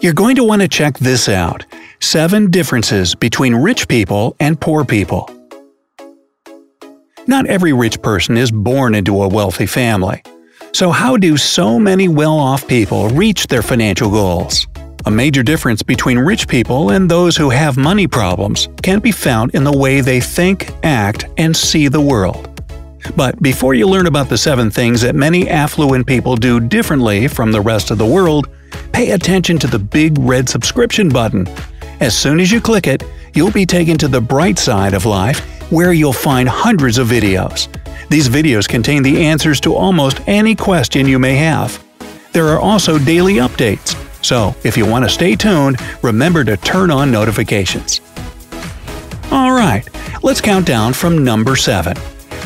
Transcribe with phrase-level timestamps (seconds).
[0.00, 1.66] You're going to want to check this out
[2.00, 5.28] 7 differences between rich people and poor people.
[7.26, 10.22] Not every rich person is born into a wealthy family.
[10.72, 14.66] So, how do so many well off people reach their financial goals?
[15.04, 19.54] A major difference between rich people and those who have money problems can be found
[19.54, 22.46] in the way they think, act, and see the world.
[23.16, 27.52] But before you learn about the seven things that many affluent people do differently from
[27.52, 28.48] the rest of the world,
[28.92, 31.46] pay attention to the big red subscription button.
[32.00, 33.02] As soon as you click it,
[33.34, 35.40] you'll be taken to the bright side of life
[35.70, 37.68] where you'll find hundreds of videos.
[38.08, 41.82] These videos contain the answers to almost any question you may have.
[42.32, 46.90] There are also daily updates, so if you want to stay tuned, remember to turn
[46.90, 48.00] on notifications.
[49.32, 49.88] Alright,
[50.22, 51.96] let's count down from number 7.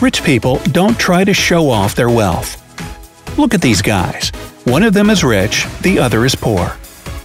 [0.00, 2.58] Rich people don't try to show off their wealth.
[3.38, 4.32] Look at these guys.
[4.64, 6.76] One of them is rich, the other is poor.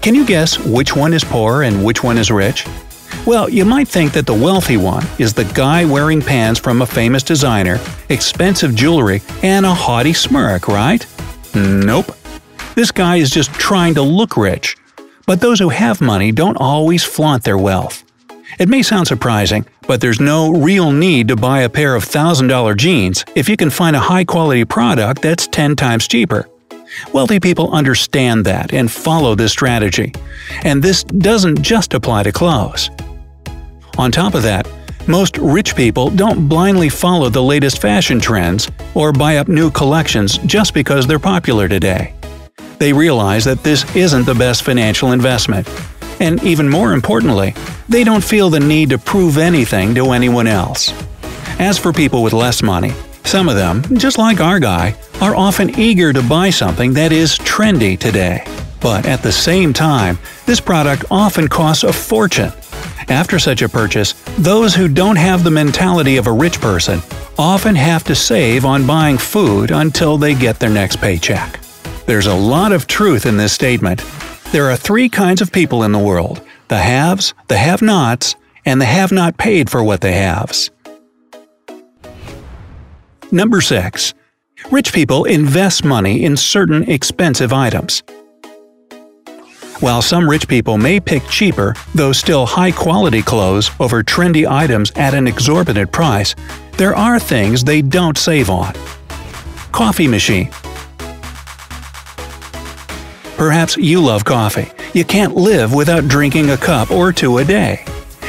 [0.01, 2.65] Can you guess which one is poor and which one is rich?
[3.27, 6.85] Well, you might think that the wealthy one is the guy wearing pants from a
[6.85, 11.05] famous designer, expensive jewelry, and a haughty smirk, right?
[11.53, 12.15] Nope.
[12.73, 14.75] This guy is just trying to look rich.
[15.27, 18.03] But those who have money don't always flaunt their wealth.
[18.57, 22.77] It may sound surprising, but there's no real need to buy a pair of $1,000
[22.77, 26.47] jeans if you can find a high quality product that's 10 times cheaper.
[27.13, 30.13] Wealthy people understand that and follow this strategy.
[30.63, 32.89] And this doesn't just apply to clothes.
[33.97, 34.67] On top of that,
[35.07, 40.37] most rich people don't blindly follow the latest fashion trends or buy up new collections
[40.39, 42.13] just because they're popular today.
[42.77, 45.67] They realize that this isn't the best financial investment.
[46.19, 47.55] And even more importantly,
[47.87, 50.91] they don't feel the need to prove anything to anyone else.
[51.59, 52.91] As for people with less money,
[53.27, 57.37] some of them, just like our guy, are often eager to buy something that is
[57.39, 58.43] trendy today.
[58.79, 62.51] But at the same time, this product often costs a fortune
[63.09, 66.99] after such a purchase, those who don't have the mentality of a rich person
[67.37, 71.59] often have to save on buying food until they get their next paycheck.
[72.05, 74.03] There's a lot of truth in this statement.
[74.51, 78.81] There are three kinds of people in the world the haves, the have nots, and
[78.81, 80.69] the have not paid for what they haves.
[83.31, 84.13] Number 6.
[84.71, 88.01] Rich people invest money in certain expensive items.
[89.81, 94.91] While some rich people may pick cheaper, though still high quality clothes over trendy items
[94.95, 96.35] at an exorbitant price,
[96.77, 98.73] there are things they don't save on.
[99.71, 100.49] Coffee machine.
[103.35, 104.71] Perhaps you love coffee.
[104.93, 107.83] You can't live without drinking a cup or two a day.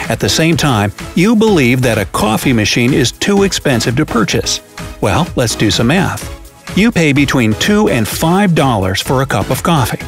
[0.08, 4.60] At the same time, you believe that a coffee machine is too expensive to purchase.
[5.02, 6.34] Well, let's do some math.
[6.76, 10.00] You pay between 2 and $5 for a cup of coffee.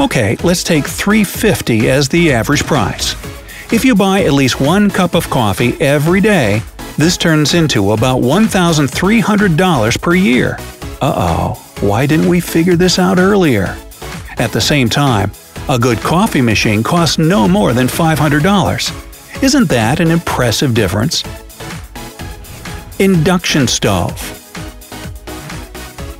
[0.00, 3.14] Okay, let's take 350 as the average price.
[3.70, 6.62] If you buy at least one cup of coffee every day,
[6.96, 10.56] this turns into about $1,300 per year.
[11.02, 13.76] Uh-oh, why didn't we figure this out earlier?
[14.38, 15.30] At the same time,
[15.68, 19.11] a good coffee machine costs no more than $500.
[19.40, 21.22] Isn't that an impressive difference?
[22.98, 24.38] Induction stove.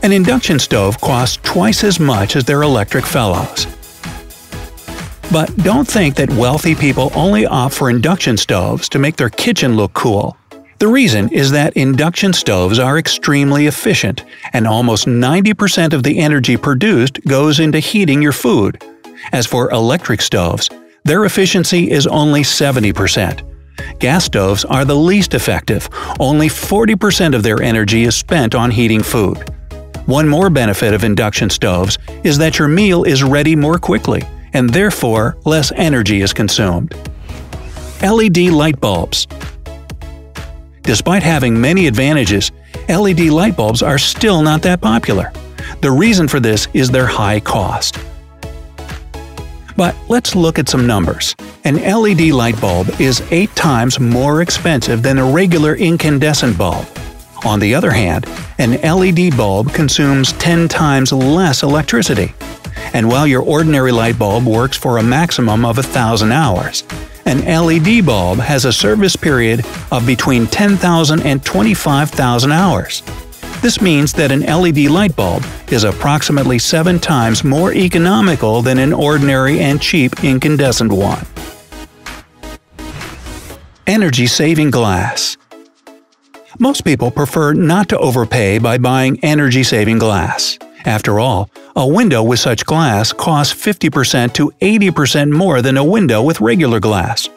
[0.03, 3.67] An induction stove costs twice as much as their electric fellows.
[5.31, 9.77] But don't think that wealthy people only opt for induction stoves to make their kitchen
[9.77, 10.37] look cool.
[10.78, 16.56] The reason is that induction stoves are extremely efficient, and almost 90% of the energy
[16.56, 18.83] produced goes into heating your food.
[19.31, 20.69] As for electric stoves,
[21.05, 23.49] their efficiency is only 70%.
[23.99, 25.89] Gas stoves are the least effective,
[26.21, 29.39] only 40% of their energy is spent on heating food.
[30.07, 34.69] One more benefit of induction stoves is that your meal is ready more quickly, and
[34.71, 36.95] therefore less energy is consumed.
[38.03, 39.27] LED light bulbs.
[40.83, 42.51] Despite having many advantages,
[42.89, 45.33] LED light bulbs are still not that popular.
[45.81, 47.98] The reason for this is their high cost.
[49.77, 51.34] But let's look at some numbers.
[51.65, 56.86] An LED light bulb is 8 times more expensive than a regular incandescent bulb.
[57.45, 58.27] On the other hand,
[58.59, 62.34] an LED bulb consumes 10 times less electricity.
[62.92, 66.84] And while your ordinary light bulb works for a maximum of 1,000 hours,
[67.24, 73.03] an LED bulb has a service period of between 10,000 and 25,000 hours.
[73.62, 78.92] This means that an LED light bulb is approximately 7 times more economical than an
[78.92, 81.24] ordinary and cheap incandescent one.
[83.86, 85.36] Energy saving glass
[86.59, 90.59] most people prefer not to overpay by buying energy saving glass.
[90.84, 96.22] After all, a window with such glass costs 50% to 80% more than a window
[96.22, 97.28] with regular glass.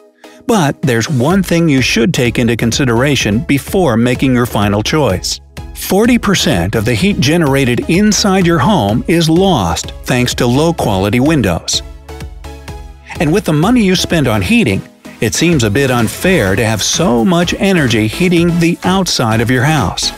[0.46, 5.40] But there's one thing you should take into consideration before making your final choice.
[5.76, 11.80] 40% of the heat generated inside your home is lost thanks to low quality windows.
[13.20, 14.82] And with the money you spend on heating,
[15.20, 19.62] it seems a bit unfair to have so much energy heating the outside of your
[19.62, 20.10] house.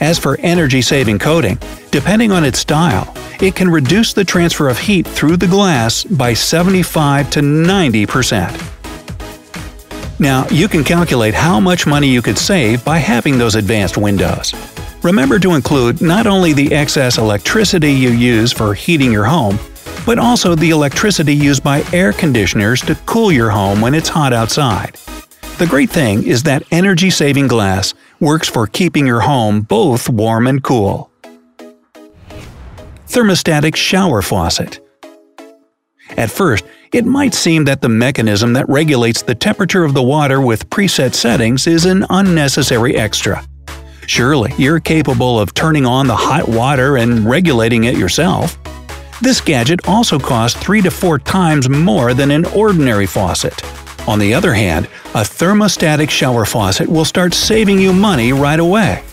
[0.00, 1.58] As for energy saving coating,
[1.90, 3.12] depending on its style,
[3.42, 8.70] it can reduce the transfer of heat through the glass by 75 to 90%.
[10.18, 14.54] Now, you can calculate how much money you could save by having those advanced windows.
[15.02, 19.58] Remember to include not only the excess electricity you use for heating your home,
[20.04, 24.34] but also the electricity used by air conditioners to cool your home when it's hot
[24.34, 24.96] outside.
[25.58, 30.46] The great thing is that energy saving glass works for keeping your home both warm
[30.46, 31.10] and cool.
[33.06, 34.80] Thermostatic shower faucet.
[36.16, 40.40] At first, it might seem that the mechanism that regulates the temperature of the water
[40.40, 43.44] with preset settings is an unnecessary extra.
[44.10, 48.58] Surely, you're capable of turning on the hot water and regulating it yourself.
[49.22, 53.62] This gadget also costs 3 to 4 times more than an ordinary faucet.
[54.08, 59.04] On the other hand, a thermostatic shower faucet will start saving you money right away.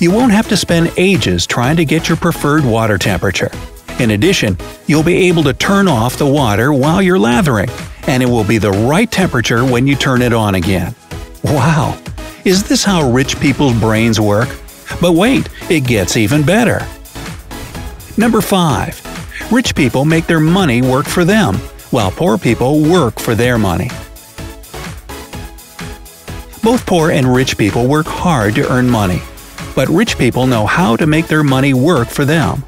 [0.00, 3.50] You won't have to spend ages trying to get your preferred water temperature.
[4.00, 7.70] In addition, you'll be able to turn off the water while you're lathering,
[8.06, 10.94] and it will be the right temperature when you turn it on again.
[11.42, 12.01] Wow!
[12.44, 14.48] Is this how rich people's brains work?
[15.00, 16.84] But wait, it gets even better.
[18.16, 19.52] Number 5.
[19.52, 21.54] Rich people make their money work for them,
[21.92, 23.90] while poor people work for their money.
[26.64, 29.22] Both poor and rich people work hard to earn money.
[29.76, 32.64] But rich people know how to make their money work for them.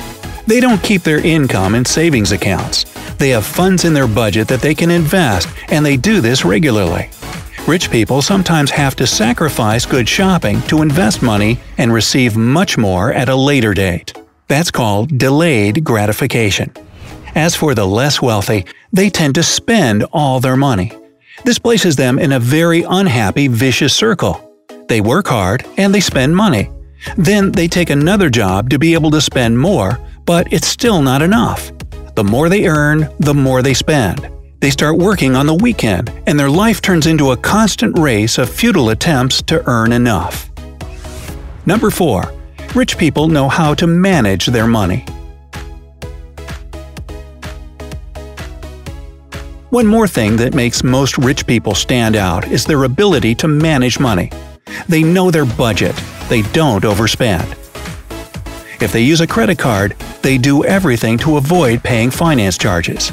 [0.46, 2.84] They don't keep their income in savings accounts.
[3.18, 7.10] They have funds in their budget that they can invest, and they do this regularly.
[7.66, 13.10] Rich people sometimes have to sacrifice good shopping to invest money and receive much more
[13.10, 14.12] at a later date.
[14.48, 16.74] That's called delayed gratification.
[17.34, 20.92] As for the less wealthy, they tend to spend all their money.
[21.46, 24.54] This places them in a very unhappy, vicious circle.
[24.88, 26.70] They work hard and they spend money.
[27.16, 31.22] Then they take another job to be able to spend more, but it's still not
[31.22, 31.72] enough.
[32.14, 34.33] The more they earn, the more they spend.
[34.60, 38.48] They start working on the weekend, and their life turns into a constant race of
[38.48, 40.50] futile attempts to earn enough.
[41.66, 42.32] Number 4.
[42.74, 45.04] Rich people know how to manage their money.
[49.70, 53.98] One more thing that makes most rich people stand out is their ability to manage
[53.98, 54.30] money.
[54.88, 55.96] They know their budget,
[56.28, 57.50] they don't overspend.
[58.80, 63.12] If they use a credit card, they do everything to avoid paying finance charges.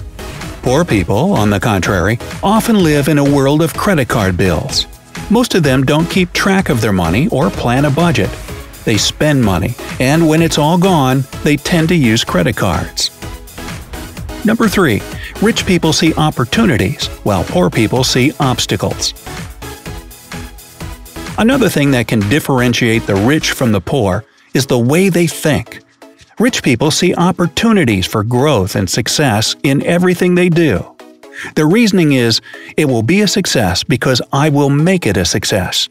[0.61, 4.85] Poor people, on the contrary, often live in a world of credit card bills.
[5.31, 8.29] Most of them don't keep track of their money or plan a budget.
[8.85, 13.09] They spend money, and when it's all gone, they tend to use credit cards.
[14.45, 15.01] Number 3.
[15.41, 19.15] Rich people see opportunities, while poor people see obstacles.
[21.39, 25.81] Another thing that can differentiate the rich from the poor is the way they think.
[26.41, 30.83] Rich people see opportunities for growth and success in everything they do.
[31.53, 32.41] Their reasoning is,
[32.75, 35.87] it will be a success because I will make it a success.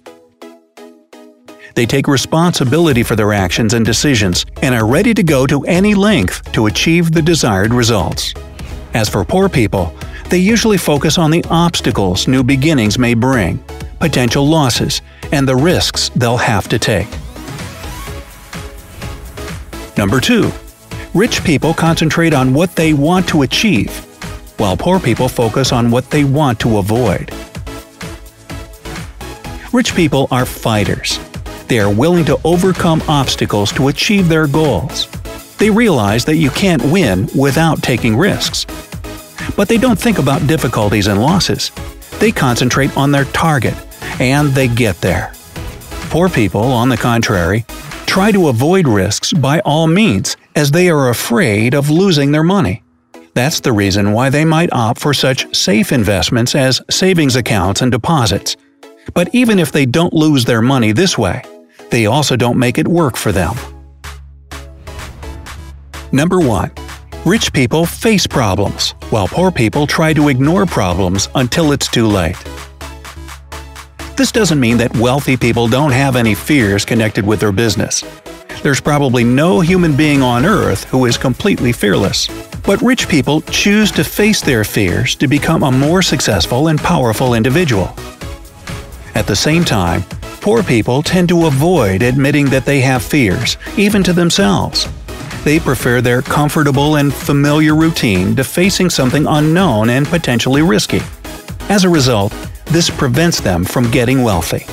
[1.76, 5.94] They take responsibility for their actions and decisions and are ready to go to any
[5.94, 8.34] length to achieve the desired results.
[8.92, 9.94] As for poor people,
[10.30, 13.58] they usually focus on the obstacles new beginnings may bring,
[14.00, 17.06] potential losses, and the risks they'll have to take.
[20.00, 20.50] Number 2.
[21.12, 23.90] Rich people concentrate on what they want to achieve,
[24.58, 27.30] while poor people focus on what they want to avoid.
[29.74, 31.20] Rich people are fighters.
[31.68, 35.06] They are willing to overcome obstacles to achieve their goals.
[35.58, 38.64] They realize that you can't win without taking risks.
[39.54, 41.72] But they don't think about difficulties and losses.
[42.20, 43.74] They concentrate on their target,
[44.18, 45.34] and they get there.
[46.08, 47.66] Poor people, on the contrary,
[48.10, 52.82] try to avoid risks by all means, as they are afraid of losing their money.
[53.34, 57.92] That's the reason why they might opt for such safe investments as savings accounts and
[57.92, 58.56] deposits.
[59.14, 61.44] But even if they don't lose their money this way,
[61.90, 63.54] they also don't make it work for them.
[66.10, 66.72] Number 1.
[67.24, 72.34] Rich people face problems, while poor people try to ignore problems until it's too late.
[74.20, 78.04] This doesn't mean that wealthy people don't have any fears connected with their business.
[78.62, 82.28] There's probably no human being on earth who is completely fearless.
[82.62, 87.32] But rich people choose to face their fears to become a more successful and powerful
[87.32, 87.94] individual.
[89.14, 90.02] At the same time,
[90.42, 94.86] poor people tend to avoid admitting that they have fears, even to themselves.
[95.44, 101.00] They prefer their comfortable and familiar routine to facing something unknown and potentially risky.
[101.70, 102.34] As a result,
[102.70, 104.64] this prevents them from getting wealthy.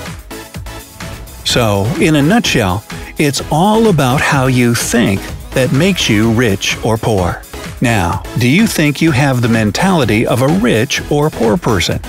[1.45, 2.83] So, in a nutshell,
[3.17, 7.41] it's all about how you think that makes you rich or poor.
[7.81, 11.99] Now, do you think you have the mentality of a rich or poor person?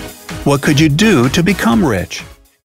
[0.44, 2.24] What could you do to become rich?